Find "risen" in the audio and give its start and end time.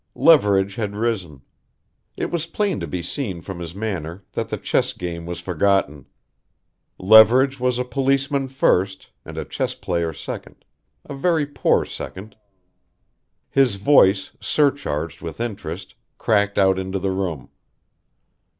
0.95-1.43